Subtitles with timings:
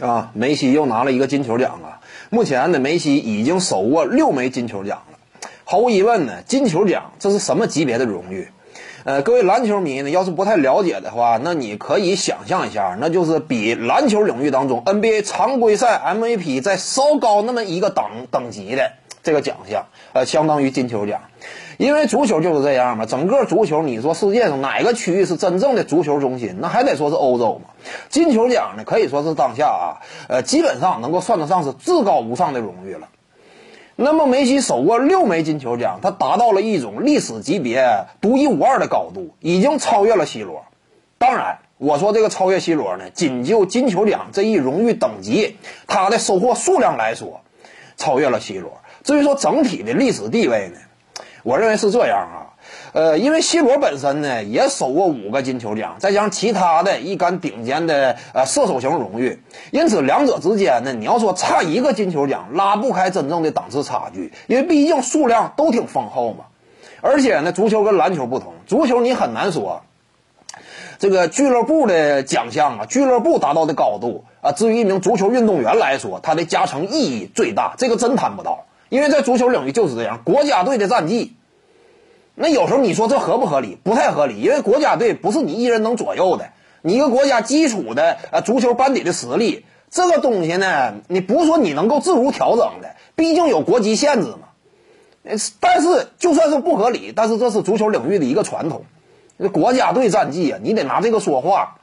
[0.00, 1.98] 啊，梅西又拿了一个金球奖啊！
[2.30, 5.18] 目前呢，梅西已经手握六枚金球奖了。
[5.64, 8.48] 毫无疑问呢，金球奖这是什么级别的荣誉？
[9.04, 18.92] 呃，各位篮球迷呢，要是不太了解的话，那你可以想象一下，那就是比篮球领域当中 NBA 常规赛 MVP 再稍高那么一个等等级的
[19.28, 19.84] 这个奖项，
[20.14, 21.20] 呃，相当于金球奖。
[21.76, 26.56] 因为足球就是这样嘛，整个足球，你说世界上哪个区域是真正的足球中心？
[26.60, 27.68] 那还得说是欧洲嘛。
[28.08, 33.08] 金球奖呢，可以说是当下啊，呃，基本上能够算得上是至高无上的荣誉了。
[33.96, 40.64] 那么梅西手握六枚金球奖，他达到了一种历史级别独一无二的高度，已经超越了 C 罗。
[41.18, 47.40] 当然，我说这个超越 C 罗呢，仅就金球奖这一荣誉等级，他的收获数量来说，
[47.98, 48.78] 超越了 C 罗。
[49.04, 50.80] 至于说整体的历史地位呢？
[51.44, 52.38] 我认为是这样啊，
[52.92, 59.40] 呃，因为 C 罗本身呢也手握五个金球奖，再加上其他的一杆顶尖的呃射手型荣誉，
[59.70, 66.46] 因此两者之间呢，你要说差一个金球奖，拉不开真正的档次差距，因为毕竟数量都挺丰厚嘛。
[67.00, 69.82] 而且呢，足球跟篮球不同，足球你很难说
[70.98, 78.64] 这个俱乐部的奖项啊，俱乐部达到的高度啊，至于一名足球运动员来说，他的加成意义最大，这个真谈不到。
[78.88, 81.34] 因为在足球领域就是这样，国家队的战绩，
[82.34, 83.78] 那有时候你说这合不合理？
[83.82, 86.50] 不太合理，因为国家队不是你一人能左右的。
[86.82, 94.48] 你一个国家基础的呃足球班底的实力，这个东西呢，你不是说你能够自如调整的，毕竟有国籍限制嘛。
[95.60, 98.84] 但是就算是不合理，但是这是足球领域的一个传统，
[99.38, 101.76] 这国家队战绩啊，你得拿这个说话。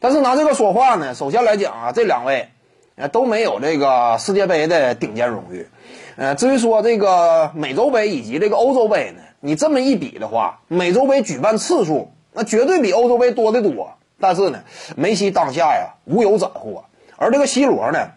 [0.00, 2.48] 但是拿这个说话呢，首先来讲啊，这两位
[2.96, 5.68] 呃都没有这个世界杯的顶尖荣誉。
[6.16, 13.94] 呃，至于说这个美洲杯以及这个欧洲杯呢，你这么一比的话，美洲杯举办次数那绝对比欧洲杯多得多。
[14.20, 14.64] 但是呢，
[14.96, 16.84] 梅西当下呀无有斩获，
[17.16, 18.08] 而这个 C 罗呢，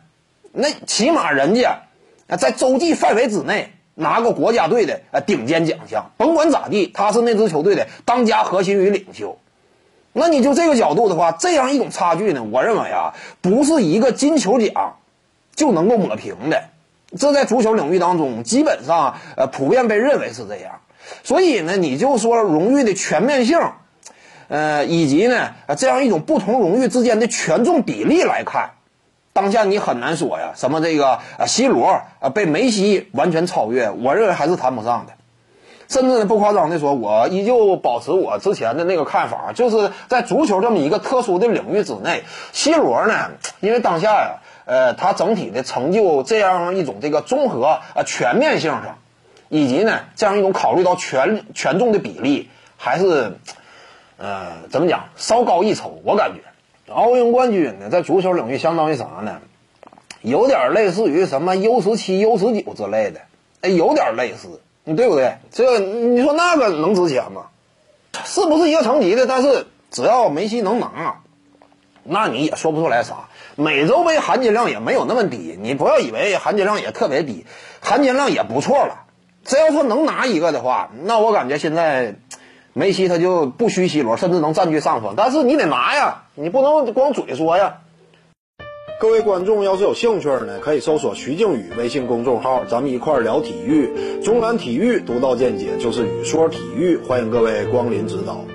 [0.51, 1.81] 那起码人家
[2.39, 9.37] 在洲际范围之内拿过国家队的呃顶尖奖项，甭管咋地，他是那支球队的当家核心与领袖。
[10.13, 14.97] 那你就这个角度的话，这样一种差距呢，我认为啊，不是一个金球奖
[15.55, 16.63] 就能够抹平的。
[17.17, 20.79] 这在足球领域当中，基本上呃普遍被认为是这样，
[21.23, 23.59] 所以呢，你就说荣誉的全面性，
[24.47, 28.71] 呃，以及呢这样一种不同荣誉之间的权重比例来看，
[29.33, 35.13] 当下你很难说呀，什么这个呃 C 罗啊被梅西完全超越，我认为还是谈不上的，
[35.87, 44.37] 甚至呢不夸张的说，我依旧保持我之前的那个看法，就是在足球这么一个特殊的领域之内，C 罗呢，因为当下呀。
[44.63, 48.99] 呃，他整体的成就这样一种这个综合啊全面性上，
[49.49, 53.37] 以及呢这样一种考虑到权权重的比例，还是
[54.17, 55.99] 呃怎么讲稍高一筹。
[56.05, 56.41] 我感觉
[56.93, 59.39] 奥运冠军呢，在足球领域相当于啥呢？
[60.21, 63.21] 有点类似于什么 U 十七、U 十九之类的，
[63.61, 65.37] 哎，有点类似，对不对？
[65.51, 67.47] 这你说那个能值钱吗？
[68.23, 69.25] 是不是一个层级的？
[69.25, 71.21] 但是只要梅西能拿，
[72.03, 73.29] 那你也说不出来啥。
[73.55, 77.45] 美洲杯含金量也没有那么低，你不要以为含金量也特别低，
[77.79, 79.05] 含金量也不错了。
[79.43, 82.15] 只要说能拿一个的话，那我感觉现在
[82.73, 85.13] 梅西他就不虚 C 罗，甚至能占据上风。
[85.17, 87.79] 但是你得拿呀，你不能光嘴说呀。
[88.99, 94.21] 各位观众要是有兴趣呢，可以搜索徐静宇微信公众号，咱们一块儿聊体育。
[94.23, 98.45] 中南体育独到见解就是语说体育，欢迎各位光临指导。